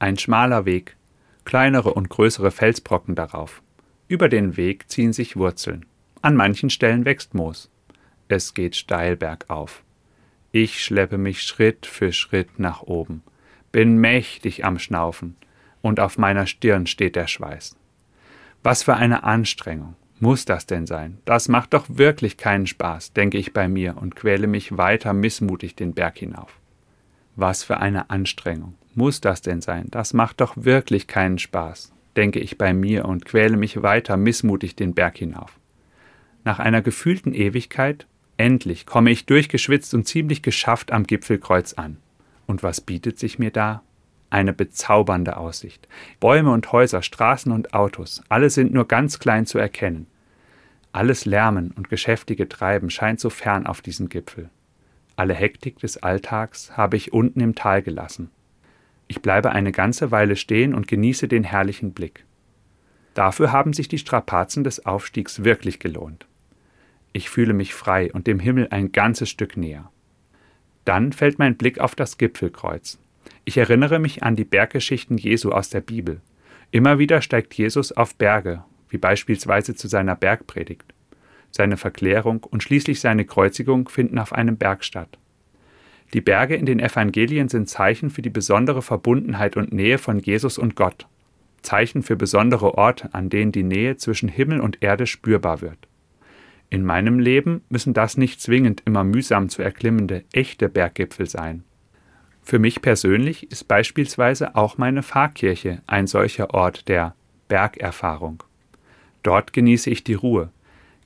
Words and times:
Ein 0.00 0.16
schmaler 0.16 0.64
Weg, 0.64 0.96
kleinere 1.44 1.92
und 1.92 2.08
größere 2.08 2.50
Felsbrocken 2.50 3.14
darauf. 3.14 3.62
Über 4.08 4.30
den 4.30 4.56
Weg 4.56 4.90
ziehen 4.90 5.12
sich 5.12 5.36
Wurzeln. 5.36 5.84
An 6.22 6.36
manchen 6.36 6.70
Stellen 6.70 7.04
wächst 7.04 7.34
Moos. 7.34 7.70
Es 8.26 8.54
geht 8.54 8.76
steil 8.76 9.18
bergauf. 9.18 9.84
Ich 10.52 10.82
schleppe 10.82 11.18
mich 11.18 11.42
Schritt 11.42 11.84
für 11.84 12.14
Schritt 12.14 12.58
nach 12.58 12.80
oben, 12.80 13.22
bin 13.72 13.98
mächtig 13.98 14.64
am 14.64 14.78
Schnaufen, 14.78 15.36
und 15.82 16.00
auf 16.00 16.16
meiner 16.16 16.46
Stirn 16.46 16.86
steht 16.86 17.14
der 17.14 17.26
Schweiß. 17.26 17.76
Was 18.62 18.82
für 18.82 18.94
eine 18.94 19.22
Anstrengung. 19.22 19.96
Muss 20.18 20.46
das 20.46 20.64
denn 20.64 20.86
sein? 20.86 21.18
Das 21.26 21.48
macht 21.48 21.74
doch 21.74 21.84
wirklich 21.88 22.38
keinen 22.38 22.66
Spaß, 22.66 23.12
denke 23.12 23.36
ich 23.36 23.52
bei 23.52 23.68
mir 23.68 23.98
und 23.98 24.16
quäle 24.16 24.46
mich 24.46 24.78
weiter 24.78 25.12
missmutig 25.12 25.76
den 25.76 25.92
Berg 25.92 26.16
hinauf. 26.16 26.58
Was 27.36 27.64
für 27.64 27.76
eine 27.76 28.08
Anstrengung. 28.08 28.76
Muss 29.00 29.22
das 29.22 29.40
denn 29.40 29.62
sein? 29.62 29.86
Das 29.90 30.12
macht 30.12 30.42
doch 30.42 30.58
wirklich 30.58 31.06
keinen 31.06 31.38
Spaß, 31.38 31.90
denke 32.16 32.38
ich 32.38 32.58
bei 32.58 32.74
mir 32.74 33.06
und 33.06 33.24
quäle 33.24 33.56
mich 33.56 33.82
weiter 33.82 34.18
missmutig 34.18 34.76
den 34.76 34.92
Berg 34.92 35.16
hinauf. 35.16 35.58
Nach 36.44 36.58
einer 36.58 36.82
gefühlten 36.82 37.32
Ewigkeit, 37.32 38.06
endlich, 38.36 38.84
komme 38.84 39.10
ich 39.10 39.24
durchgeschwitzt 39.24 39.94
und 39.94 40.06
ziemlich 40.06 40.42
geschafft 40.42 40.92
am 40.92 41.04
Gipfelkreuz 41.04 41.72
an. 41.72 41.96
Und 42.44 42.62
was 42.62 42.82
bietet 42.82 43.18
sich 43.18 43.38
mir 43.38 43.50
da? 43.50 43.82
Eine 44.28 44.52
bezaubernde 44.52 45.38
Aussicht. 45.38 45.88
Bäume 46.20 46.52
und 46.52 46.70
Häuser, 46.70 47.00
Straßen 47.00 47.52
und 47.52 47.72
Autos, 47.72 48.22
alle 48.28 48.50
sind 48.50 48.74
nur 48.74 48.86
ganz 48.86 49.18
klein 49.18 49.46
zu 49.46 49.56
erkennen. 49.56 50.08
Alles 50.92 51.24
Lärmen 51.24 51.70
und 51.70 51.88
geschäftige 51.88 52.50
Treiben 52.50 52.90
scheint 52.90 53.18
so 53.18 53.30
fern 53.30 53.66
auf 53.66 53.80
diesem 53.80 54.10
Gipfel. 54.10 54.50
Alle 55.16 55.32
Hektik 55.32 55.78
des 55.78 55.96
Alltags 56.02 56.76
habe 56.76 56.98
ich 56.98 57.14
unten 57.14 57.40
im 57.40 57.54
Tal 57.54 57.80
gelassen. 57.80 58.30
Ich 59.10 59.22
bleibe 59.22 59.50
eine 59.50 59.72
ganze 59.72 60.12
Weile 60.12 60.36
stehen 60.36 60.72
und 60.72 60.86
genieße 60.86 61.26
den 61.26 61.42
herrlichen 61.42 61.92
Blick. 61.94 62.24
Dafür 63.14 63.50
haben 63.50 63.72
sich 63.72 63.88
die 63.88 63.98
Strapazen 63.98 64.62
des 64.62 64.86
Aufstiegs 64.86 65.42
wirklich 65.42 65.80
gelohnt. 65.80 66.28
Ich 67.12 67.28
fühle 67.28 67.52
mich 67.52 67.74
frei 67.74 68.12
und 68.12 68.28
dem 68.28 68.38
Himmel 68.38 68.68
ein 68.70 68.92
ganzes 68.92 69.28
Stück 69.28 69.56
näher. 69.56 69.90
Dann 70.84 71.12
fällt 71.12 71.40
mein 71.40 71.56
Blick 71.56 71.80
auf 71.80 71.96
das 71.96 72.18
Gipfelkreuz. 72.18 73.00
Ich 73.44 73.58
erinnere 73.58 73.98
mich 73.98 74.22
an 74.22 74.36
die 74.36 74.44
Berggeschichten 74.44 75.18
Jesu 75.18 75.50
aus 75.50 75.70
der 75.70 75.80
Bibel. 75.80 76.20
Immer 76.70 77.00
wieder 77.00 77.20
steigt 77.20 77.52
Jesus 77.54 77.90
auf 77.90 78.14
Berge, 78.14 78.62
wie 78.90 78.98
beispielsweise 78.98 79.74
zu 79.74 79.88
seiner 79.88 80.14
Bergpredigt. 80.14 80.94
Seine 81.50 81.78
Verklärung 81.78 82.44
und 82.44 82.62
schließlich 82.62 83.00
seine 83.00 83.24
Kreuzigung 83.24 83.88
finden 83.88 84.20
auf 84.20 84.32
einem 84.32 84.56
Berg 84.56 84.84
statt. 84.84 85.18
Die 86.12 86.20
Berge 86.20 86.56
in 86.56 86.66
den 86.66 86.80
Evangelien 86.80 87.48
sind 87.48 87.68
Zeichen 87.68 88.10
für 88.10 88.22
die 88.22 88.30
besondere 88.30 88.82
Verbundenheit 88.82 89.56
und 89.56 89.72
Nähe 89.72 89.98
von 89.98 90.18
Jesus 90.18 90.58
und 90.58 90.74
Gott, 90.74 91.06
Zeichen 91.62 92.02
für 92.02 92.16
besondere 92.16 92.74
Orte, 92.76 93.14
an 93.14 93.28
denen 93.28 93.52
die 93.52 93.62
Nähe 93.62 93.96
zwischen 93.96 94.28
Himmel 94.28 94.60
und 94.60 94.82
Erde 94.82 95.06
spürbar 95.06 95.60
wird. 95.60 95.78
In 96.68 96.84
meinem 96.84 97.18
Leben 97.18 97.62
müssen 97.68 97.94
das 97.94 98.16
nicht 98.16 98.40
zwingend 98.40 98.82
immer 98.86 99.04
mühsam 99.04 99.48
zu 99.48 99.62
erklimmende, 99.62 100.24
echte 100.32 100.68
Berggipfel 100.68 101.26
sein. 101.26 101.64
Für 102.42 102.58
mich 102.58 102.80
persönlich 102.80 103.50
ist 103.50 103.68
beispielsweise 103.68 104.56
auch 104.56 104.78
meine 104.78 105.02
Pfarrkirche 105.02 105.82
ein 105.86 106.06
solcher 106.06 106.54
Ort 106.54 106.88
der 106.88 107.14
Bergerfahrung. 107.48 108.42
Dort 109.22 109.52
genieße 109.52 109.90
ich 109.90 110.04
die 110.04 110.14
Ruhe, 110.14 110.50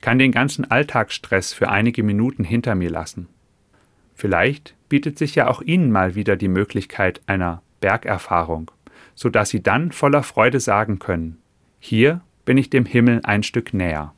kann 0.01 0.19
den 0.19 0.31
ganzen 0.31 0.69
Alltagsstress 0.69 1.53
für 1.53 1.69
einige 1.69 2.03
Minuten 2.03 2.43
hinter 2.43 2.75
mir 2.75 2.89
lassen. 2.89 3.27
Vielleicht 4.15 4.75
bietet 4.89 5.19
sich 5.19 5.35
ja 5.35 5.47
auch 5.47 5.61
Ihnen 5.61 5.91
mal 5.91 6.15
wieder 6.15 6.37
die 6.37 6.47
Möglichkeit 6.47 7.21
einer 7.27 7.61
Bergerfahrung, 7.81 8.71
so 9.13 9.29
dass 9.29 9.49
Sie 9.49 9.61
dann 9.61 9.91
voller 9.91 10.23
Freude 10.23 10.59
sagen 10.59 10.97
können: 10.97 11.37
Hier 11.79 12.21
bin 12.45 12.57
ich 12.57 12.71
dem 12.71 12.85
Himmel 12.85 13.19
ein 13.23 13.43
Stück 13.43 13.73
näher. 13.73 14.14